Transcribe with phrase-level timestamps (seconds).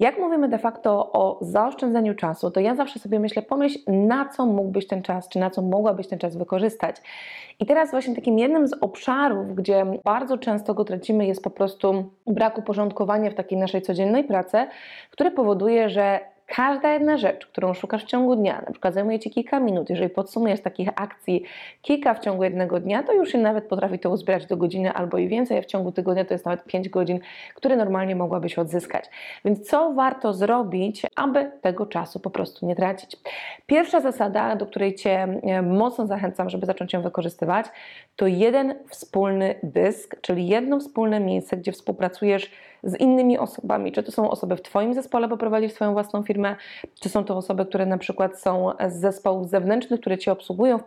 [0.00, 4.46] Jak mówimy de facto o zaoszczędzaniu czasu, to ja zawsze sobie myślę, pomyśl, na co
[4.46, 6.96] mógłbyś ten czas, czy na co mogłabyś ten czas wykorzystać.
[7.60, 12.04] I teraz właśnie takim jednym z obszarów, gdzie bardzo często go tracimy, jest po prostu
[12.26, 14.66] brak uporządkowania w takiej naszej codziennej pracy,
[15.10, 16.20] które powoduje, że
[16.56, 20.10] Każda jedna rzecz, którą szukasz w ciągu dnia, na przykład zajmuje Ci kilka minut, jeżeli
[20.10, 21.44] podsumujesz takich akcji
[21.82, 25.18] kilka w ciągu jednego dnia, to już się nawet potrafi to uzbierać do godziny albo
[25.18, 27.20] i więcej, a w ciągu tygodnia to jest nawet 5 godzin,
[27.54, 29.04] które normalnie mogłabyś odzyskać.
[29.44, 33.16] Więc co warto zrobić, aby tego czasu po prostu nie tracić?
[33.66, 37.66] Pierwsza zasada, do której Cię e, mocno zachęcam, żeby zacząć ją wykorzystywać,
[38.16, 42.50] to jeden wspólny dysk, czyli jedno wspólne miejsce, gdzie współpracujesz
[42.82, 43.92] z innymi osobami.
[43.92, 46.56] Czy to są osoby w Twoim zespole, bo prowadzisz swoją własną firmę,
[47.00, 50.82] czy są to osoby, które na przykład są z zespołów zewnętrznych, które Cię obsługują w,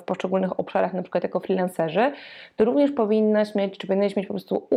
[0.00, 2.12] w poszczególnych obszarach, na przykład jako freelancerzy,
[2.56, 4.68] to również powinnaś mieć, czy powinieneś mieć po prostu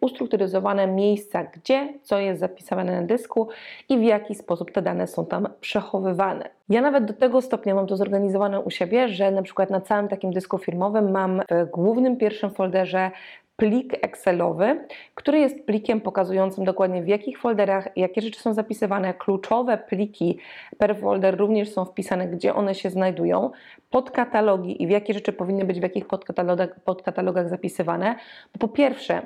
[0.00, 3.48] ustrukturyzowane miejsca, gdzie co jest zapisywane na dysku
[3.88, 6.48] i w jaki sposób te dane są tam przechowywane.
[6.68, 10.08] Ja nawet do tego stopnia mam to zorganizowane u siebie, że na przykład na całym
[10.08, 13.10] takim dysku firmowym mam w głównym pierwszym folderze
[13.56, 19.14] plik Excelowy, który jest plikiem pokazującym dokładnie w jakich folderach, jakie rzeczy są zapisywane.
[19.14, 20.38] Kluczowe pliki
[20.78, 23.50] per folder również są wpisane, gdzie one się znajdują,
[23.90, 28.16] podkatalogi i w jakie rzeczy powinny być w jakich podkatalogach, podkatalogach zapisywane.
[28.52, 29.22] Bo po pierwsze,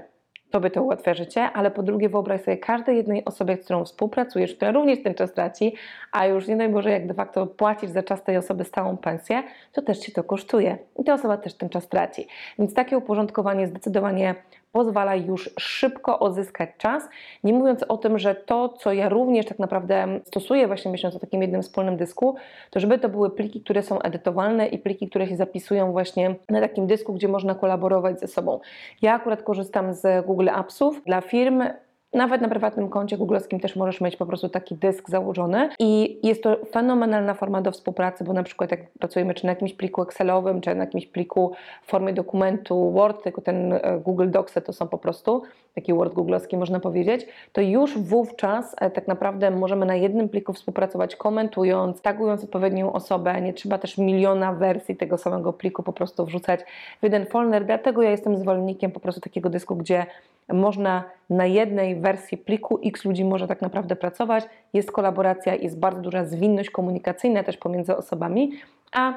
[0.50, 4.54] Tobie to ułatwia życie, ale po drugie wyobraź sobie każdej jednej osobie, z którą współpracujesz,
[4.54, 5.74] która również ten czas traci,
[6.12, 9.42] a już nie daj Boże, jak de facto płacisz za czas tej osoby stałą pensję,
[9.72, 12.26] to też Ci to kosztuje i ta osoba też ten czas traci.
[12.58, 14.34] Więc takie uporządkowanie zdecydowanie
[14.72, 17.08] pozwala już szybko odzyskać czas.
[17.44, 21.18] Nie mówiąc o tym, że to, co ja również tak naprawdę stosuję, właśnie myśląc o
[21.18, 22.34] takim jednym wspólnym dysku,
[22.70, 26.60] to żeby to były pliki, które są edytowalne i pliki, które się zapisują właśnie na
[26.60, 28.60] takim dysku, gdzie można kolaborować ze sobą.
[29.02, 31.62] Ja akurat korzystam z Google Appsów dla firm.
[32.12, 36.42] Nawet na prywatnym koncie googlowskim też możesz mieć po prostu taki dysk założony i jest
[36.42, 40.60] to fenomenalna forma do współpracy, bo na przykład jak pracujemy czy na jakimś pliku Excelowym,
[40.60, 41.52] czy na jakimś pliku
[41.82, 45.42] w formie dokumentu Word, tylko ten e, Google Docsy to są po prostu
[45.74, 50.52] taki Word googlowski można powiedzieć, to już wówczas e, tak naprawdę możemy na jednym pliku
[50.52, 56.26] współpracować komentując, tagując odpowiednią osobę, nie trzeba też miliona wersji tego samego pliku po prostu
[56.26, 56.60] wrzucać
[57.00, 60.06] w jeden folder, dlatego ja jestem zwolennikiem po prostu takiego dysku, gdzie
[60.52, 66.00] można na jednej wersji pliku x ludzi może tak naprawdę pracować, jest kolaboracja, jest bardzo
[66.00, 68.52] duża zwinność komunikacyjna też pomiędzy osobami,
[68.92, 69.14] a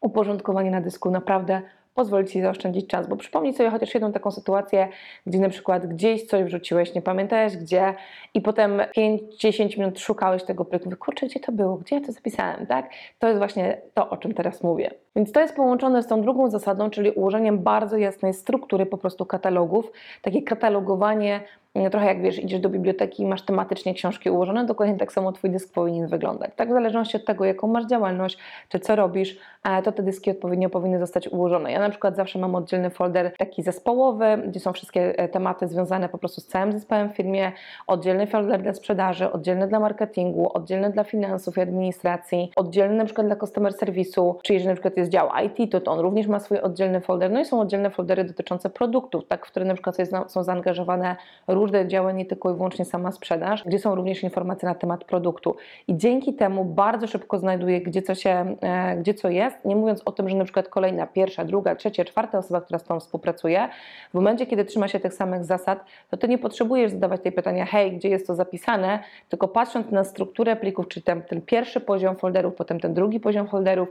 [0.00, 1.62] uporządkowanie na dysku naprawdę
[1.94, 4.88] pozwoli Ci zaoszczędzić czas, bo przypomnij sobie chociaż jedną taką sytuację,
[5.26, 7.94] gdzie na przykład gdzieś coś wrzuciłeś, nie pamiętałeś gdzie
[8.34, 12.66] i potem 5-10 minut szukałeś tego pliku, kurczę, gdzie to było, gdzie ja to zapisałem,
[12.66, 12.90] tak?
[13.18, 14.90] To jest właśnie to, o czym teraz mówię.
[15.16, 19.26] Więc to jest połączone z tą drugą zasadą, czyli ułożeniem bardzo jasnej struktury po prostu
[19.26, 19.92] katalogów,
[20.22, 21.40] takie katalogowanie
[21.74, 25.32] no, trochę jak wiesz, idziesz do biblioteki i masz tematycznie książki ułożone, dokładnie tak samo
[25.32, 26.50] Twój dysk powinien wyglądać.
[26.56, 30.30] Tak, w zależności od tego, jaką masz działalność, czy co robisz, e, to te dyski
[30.30, 31.72] odpowiednio powinny zostać ułożone.
[31.72, 36.08] Ja na przykład zawsze mam oddzielny folder taki zespołowy, gdzie są wszystkie e, tematy związane
[36.08, 37.52] po prostu z całym zespołem w firmie,
[37.86, 43.26] oddzielny folder dla sprzedaży, oddzielny dla marketingu, oddzielny dla finansów i administracji, oddzielny na przykład
[43.26, 46.40] dla customer serwisu, czy jeżeli na przykład jest dział IT, to, to on również ma
[46.40, 49.96] swój oddzielny folder, no i są oddzielne foldery dotyczące produktów, tak, w które na przykład
[50.28, 51.16] są zaangażowane
[51.48, 55.56] różne działy, nie tylko i wyłącznie sama sprzedaż, gdzie są również informacje na temat produktu.
[55.88, 60.02] I dzięki temu bardzo szybko znajduję, gdzie co, się, e, gdzie co jest, nie mówiąc
[60.04, 63.68] o tym, że na przykład kolejna, pierwsza, druga, trzecia, czwarta osoba, która z tą współpracuje,
[64.10, 67.66] w momencie, kiedy trzyma się tych samych zasad, to ty nie potrzebujesz zadawać tej pytania,
[67.66, 68.98] hej, gdzie jest to zapisane,
[69.28, 73.48] tylko patrząc na strukturę plików, czy ten, ten pierwszy poziom folderów, potem ten drugi poziom
[73.48, 73.88] folderów,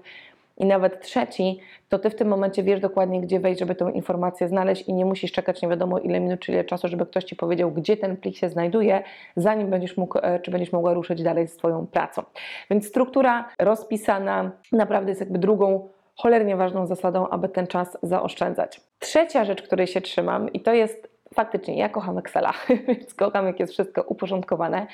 [0.61, 4.47] i nawet trzeci, to ty w tym momencie wiesz dokładnie, gdzie wejść, żeby tę informację
[4.47, 7.35] znaleźć i nie musisz czekać nie wiadomo ile minut czy ile czasu, żeby ktoś ci
[7.35, 9.03] powiedział, gdzie ten plik się znajduje,
[9.35, 12.23] zanim będziesz mógł, e, czy będziesz mogła ruszyć dalej z Twoją pracą.
[12.69, 18.81] Więc struktura rozpisana naprawdę jest jakby drugą cholernie ważną zasadą, aby ten czas zaoszczędzać.
[18.99, 22.53] Trzecia rzecz, której się trzymam, i to jest faktycznie ja kocham Excela,
[22.87, 24.87] więc kocham, jak jest wszystko uporządkowane.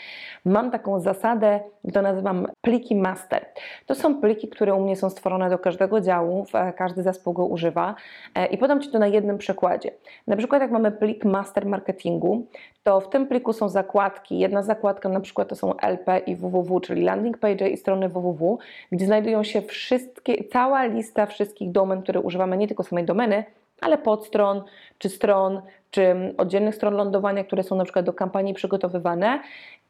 [0.45, 1.59] Mam taką zasadę,
[1.93, 3.45] to nazywam pliki master.
[3.85, 6.45] To są pliki, które u mnie są stworzone do każdego działu,
[6.77, 7.95] każdy zespół go używa
[8.35, 9.91] e, i podam Ci to na jednym przykładzie.
[10.27, 12.45] Na przykład jak mamy plik master marketingu,
[12.83, 14.39] to w tym pliku są zakładki.
[14.39, 18.57] Jedna zakładka na przykład to są LP i www, czyli landing page i strony www,
[18.91, 23.43] gdzie znajdują się wszystkie, cała lista wszystkich domen, które używamy, nie tylko samej domeny,
[23.81, 24.63] ale podstron,
[24.97, 29.39] czy stron, czy oddzielnych stron lądowania, które są na przykład do kampanii przygotowywane.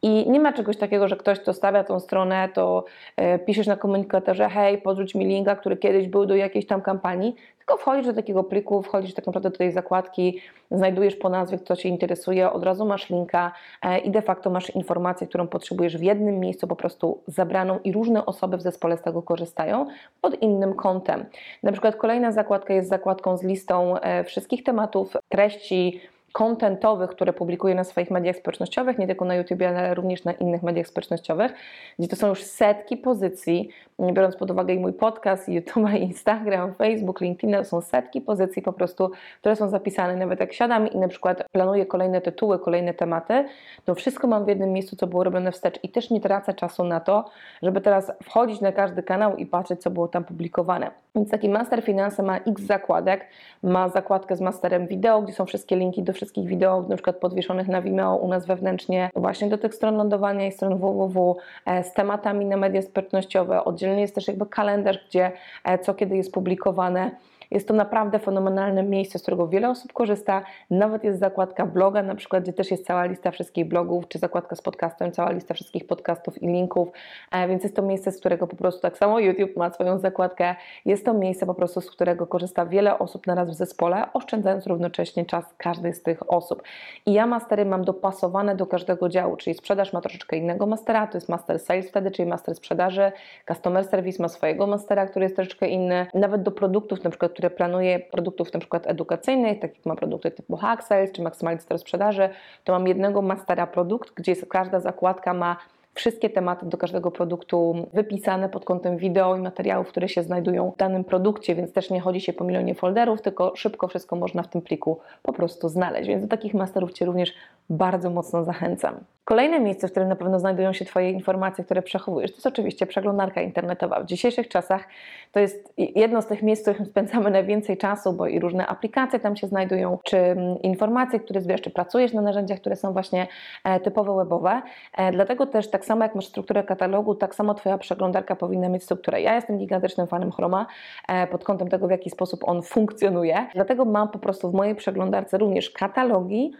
[0.02, 2.84] I nie ma czegoś takiego, że ktoś, kto stawia tą stronę, to
[3.16, 7.34] e, piszesz na komunikatorze, hej, podrzuć mi linka, który kiedyś był do jakiejś tam kampanii,
[7.68, 11.76] tylko wchodzisz do takiego pliku, wchodzisz tak naprawdę do tej zakładki, znajdujesz po nazwie, kto
[11.76, 16.02] Cię interesuje, od razu masz linka e, i de facto masz informację, którą potrzebujesz w
[16.02, 19.86] jednym miejscu po prostu zabraną i różne osoby w zespole z tego korzystają
[20.20, 21.24] pod innym kątem.
[21.62, 26.00] Na przykład kolejna zakładka jest zakładką z listą e, wszystkich tematów, treści,
[26.32, 30.62] kontentowych, które publikuję na swoich mediach społecznościowych, nie tylko na YouTube, ale również na innych
[30.62, 31.52] mediach społecznościowych,
[31.98, 33.68] gdzie to są już setki pozycji,
[34.12, 38.72] biorąc pod uwagę i mój podcast, YouTube, Instagram, Facebook, LinkedIn, to są setki pozycji po
[38.72, 39.10] prostu,
[39.40, 40.16] które są zapisane.
[40.16, 43.44] Nawet jak siadam i na przykład planuję kolejne tytuły, kolejne tematy,
[43.84, 46.84] to wszystko mam w jednym miejscu, co było robione wstecz i też nie tracę czasu
[46.84, 47.30] na to,
[47.62, 50.90] żeby teraz wchodzić na każdy kanał i patrzeć, co było tam publikowane.
[51.14, 53.26] Więc taki Master Finanse ma x zakładek,
[53.62, 57.68] ma zakładkę z Masterem Wideo, gdzie są wszystkie linki do wszystkich wideo, na przykład podwieszonych
[57.68, 61.36] na Vimeo u nas wewnętrznie, właśnie do tych stron lądowania i stron www,
[61.66, 63.64] e, z tematami na media społecznościowe.
[63.64, 65.32] Oddzielnie jest też jakby kalendarz, gdzie
[65.64, 67.10] e, co kiedy jest publikowane.
[67.50, 70.42] Jest to naprawdę fenomenalne miejsce, z którego wiele osób korzysta.
[70.70, 74.56] Nawet jest zakładka bloga, na przykład, gdzie też jest cała lista wszystkich blogów, czy zakładka
[74.56, 76.88] z podcastem, cała lista wszystkich podcastów i linków.
[77.32, 80.54] E, więc jest to miejsce, z którego po prostu tak samo YouTube ma swoją zakładkę.
[80.84, 85.24] Jest to miejsce po prostu, z którego korzysta wiele osób naraz w zespole, oszczędzając równocześnie
[85.24, 86.62] czas każdej z tych osób.
[87.06, 91.16] I ja mastery mam dopasowane do każdego działu, czyli sprzedaż ma troszeczkę innego mastera, to
[91.16, 93.12] jest master sales wtedy, czyli master sprzedaży,
[93.48, 97.50] customer service ma swojego mastera, który jest troszeczkę inny, nawet do produktów, na przykład które
[97.50, 102.28] planuje produktów na przykład edukacyjnych, tak jak ma produkty typu Hack Sales czy Maksymalizator Sprzedaży,
[102.64, 105.56] to mam jednego mastera produkt, gdzie każda zakładka ma
[105.98, 110.76] wszystkie tematy do każdego produktu wypisane pod kątem wideo i materiałów, które się znajdują w
[110.76, 114.48] danym produkcie, więc też nie chodzi się po milionie folderów, tylko szybko wszystko można w
[114.48, 116.08] tym pliku po prostu znaleźć.
[116.08, 117.34] Więc do takich masterów Cię również
[117.70, 118.94] bardzo mocno zachęcam.
[119.24, 122.86] Kolejne miejsce, w którym na pewno znajdują się Twoje informacje, które przechowujesz, to jest oczywiście
[122.86, 124.00] przeglądarka internetowa.
[124.00, 124.88] W dzisiejszych czasach
[125.32, 129.20] to jest jedno z tych miejsc, w których spędzamy najwięcej czasu, bo i różne aplikacje
[129.20, 133.26] tam się znajdują, czy mm, informacje, które zbierasz, czy pracujesz na narzędziach, które są właśnie
[133.64, 134.62] e, typowo webowe.
[134.96, 138.82] E, dlatego też tak samo jak masz strukturę katalogu, tak samo Twoja przeglądarka powinna mieć
[138.82, 139.22] strukturę.
[139.22, 140.66] Ja jestem gigantycznym fanem Chroma
[141.08, 143.46] e, pod kątem tego, w jaki sposób on funkcjonuje.
[143.54, 146.52] Dlatego mam po prostu w mojej przeglądarce również katalogi,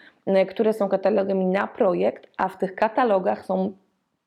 [0.49, 3.73] które są katalogami na projekt, a w tych katalogach są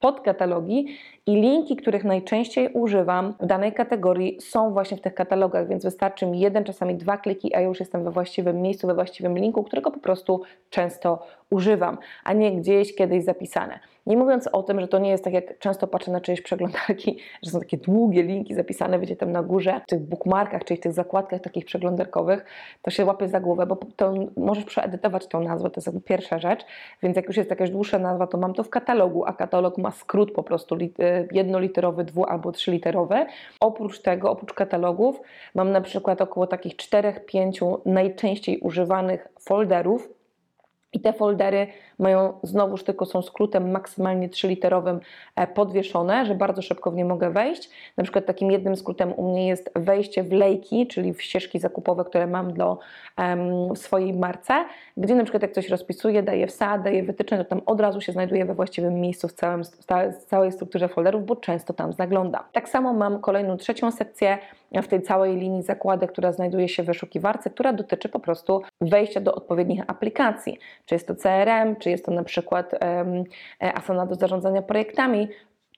[0.01, 0.87] podkatalogi
[1.25, 6.25] i linki, których najczęściej używam w danej kategorii są właśnie w tych katalogach, więc wystarczy
[6.25, 9.91] mi jeden, czasami dwa kliki, a już jestem we właściwym miejscu, we właściwym linku, którego
[9.91, 11.19] po prostu często
[11.51, 13.79] używam, a nie gdzieś kiedyś zapisane.
[14.05, 17.17] Nie mówiąc o tym, że to nie jest tak, jak często patrzę na czyjeś przeglądarki,
[17.43, 20.83] że są takie długie linki zapisane, wiecie, tam na górze, w tych bookmarkach, czyli w
[20.83, 22.45] tych zakładkach takich przeglądarkowych,
[22.81, 26.39] to się łapie za głowę, bo to możesz przeedytować tą nazwę, to jest jakby pierwsza
[26.39, 26.65] rzecz,
[27.03, 29.91] więc jak już jest jakaś dłuższa nazwa, to mam to w katalogu, a katalog ma
[29.91, 30.89] skrót po prostu y,
[31.31, 33.25] jednoliterowy, dwu albo trzyliterowy.
[33.59, 35.21] Oprócz tego, oprócz katalogów,
[35.55, 40.20] mam na przykład około takich czterech, pięciu najczęściej używanych folderów,
[40.91, 41.65] i te foldery
[42.01, 44.99] mają znowuż tylko są skrótem maksymalnie trzyliterowym
[45.35, 47.69] e, podwieszone, że bardzo szybko w nie mogę wejść.
[47.97, 52.05] Na przykład takim jednym skrótem u mnie jest wejście w lejki, czyli w ścieżki zakupowe,
[52.05, 52.79] które mam do,
[53.75, 54.53] w swojej marce,
[54.97, 58.11] gdzie na przykład jak coś rozpisuję, daję wsad, daję wytyczne, to tam od razu się
[58.11, 59.63] znajduje we właściwym miejscu w, całym,
[60.19, 62.43] w całej strukturze folderów, bo często tam zaglądam.
[62.51, 64.37] Tak samo mam kolejną trzecią sekcję
[64.71, 69.21] w tej całej linii zakładek, która znajduje się w wyszukiwarce, która dotyczy po prostu wejścia
[69.21, 70.59] do odpowiednich aplikacji.
[70.85, 73.23] Czy jest to CRM, czy jest to na przykład um,
[73.59, 75.27] Asana do zarządzania projektami.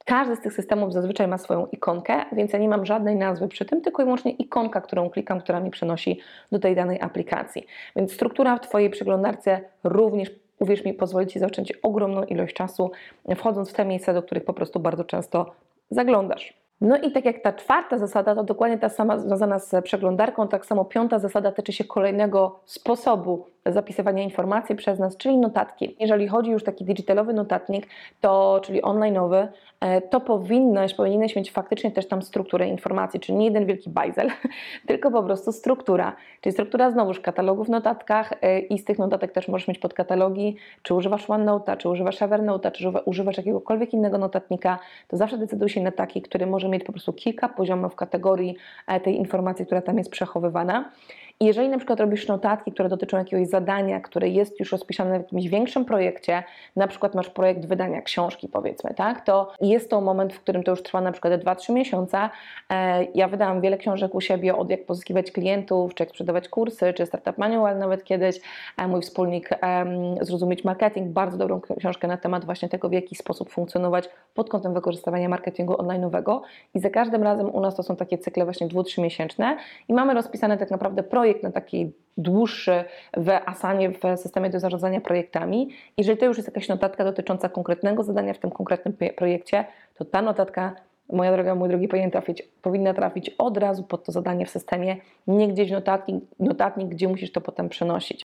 [0.06, 3.66] Każdy z tych systemów zazwyczaj ma swoją ikonkę, więc ja nie mam żadnej nazwy przy
[3.66, 6.20] tym, tylko i wyłącznie ikonka, którą klikam, która mi przenosi
[6.52, 7.66] do tej danej aplikacji.
[7.96, 12.92] Więc struktura w Twojej przeglądarce również uwierz mi, pozwoli Ci zaoszczędzić ogromną ilość czasu,
[13.36, 15.52] wchodząc w te miejsca, do których po prostu bardzo często
[15.90, 16.54] zaglądasz.
[16.82, 20.66] No i tak jak ta czwarta zasada, to dokładnie ta sama związana z przeglądarką, tak
[20.66, 25.96] samo piąta zasada tyczy się kolejnego sposobu zapisywania informacji przez nas, czyli notatki.
[26.00, 27.88] Jeżeli chodzi już taki digitalowy notatnik,
[28.22, 29.48] to, czyli online'owy,
[29.80, 34.30] e, to powinnaś, powinieneś mieć faktycznie też tam strukturę informacji, czyli nie jeden wielki bajzel,
[34.88, 36.16] tylko po prostu struktura.
[36.42, 40.58] Czyli struktura znowuż katalogów w notatkach e, i z tych notatek też możesz mieć podkatalogi,
[40.82, 45.82] czy używasz OneNote'a, czy używasz Evernote'a, czy używasz jakiegokolwiek innego notatnika, to zawsze decyduj się
[45.82, 48.56] na taki, który może mieć po prostu kilka poziomów kategorii
[48.88, 50.92] e, tej informacji, która tam jest przechowywana.
[51.44, 55.48] Jeżeli na przykład robisz notatki, które dotyczą jakiegoś zadania, które jest już rozpisane w jakimś
[55.48, 56.44] większym projekcie,
[56.76, 60.72] na przykład masz projekt wydania książki, powiedzmy, tak, to jest to moment, w którym to
[60.72, 62.30] już trwa na przykład 2-3 miesiące.
[62.70, 66.94] E, Ja wydałam wiele książek u siebie od jak pozyskiwać klientów, czy jak sprzedawać kursy,
[66.94, 68.40] czy Startup Manual nawet kiedyś.
[68.78, 69.50] E, Mój wspólnik
[70.22, 74.74] Zrozumieć Marketing, bardzo dobrą książkę na temat właśnie tego, w jaki sposób funkcjonować pod kątem
[74.74, 76.40] wykorzystywania marketingu online'owego.
[76.74, 79.58] I za każdym razem u nas to są takie cykle właśnie 2-3 miesięczne
[79.90, 82.84] i mamy rozpisany tak naprawdę projekt na taki dłuższy
[83.18, 85.70] w Asanie, w systemie do zarządzania projektami.
[85.98, 90.22] Jeżeli to już jest jakaś notatka dotycząca konkretnego zadania w tym konkretnym projekcie, to ta
[90.22, 90.76] notatka,
[91.12, 94.98] moja droga, mój drogi, powinien trafić, powinna trafić od razu pod to zadanie w systemie,
[95.28, 98.22] nie gdzieś notatnik, notatnik, gdzie musisz to potem przenosić.